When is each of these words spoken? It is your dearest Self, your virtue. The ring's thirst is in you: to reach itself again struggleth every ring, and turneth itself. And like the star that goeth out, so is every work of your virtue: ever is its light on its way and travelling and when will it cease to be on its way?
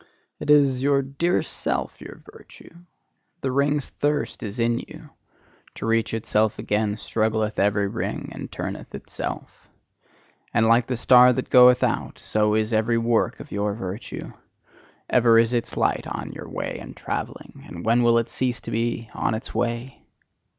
It 0.39 0.49
is 0.49 0.81
your 0.81 1.03
dearest 1.03 1.53
Self, 1.53 2.01
your 2.01 2.23
virtue. 2.33 2.73
The 3.41 3.51
ring's 3.51 3.89
thirst 3.91 4.41
is 4.41 4.59
in 4.59 4.79
you: 4.79 5.11
to 5.75 5.85
reach 5.85 6.15
itself 6.15 6.57
again 6.57 6.95
struggleth 6.95 7.59
every 7.59 7.87
ring, 7.87 8.29
and 8.31 8.51
turneth 8.51 8.95
itself. 8.95 9.69
And 10.55 10.65
like 10.65 10.87
the 10.87 10.95
star 10.97 11.33
that 11.33 11.51
goeth 11.51 11.83
out, 11.83 12.17
so 12.17 12.55
is 12.55 12.73
every 12.73 12.97
work 12.97 13.39
of 13.39 13.51
your 13.51 13.75
virtue: 13.75 14.31
ever 15.07 15.37
is 15.37 15.53
its 15.53 15.77
light 15.77 16.07
on 16.07 16.31
its 16.35 16.47
way 16.47 16.79
and 16.81 16.97
travelling 16.97 17.63
and 17.67 17.85
when 17.85 18.01
will 18.01 18.17
it 18.17 18.27
cease 18.27 18.59
to 18.61 18.71
be 18.71 19.07
on 19.13 19.35
its 19.35 19.53
way? 19.53 20.01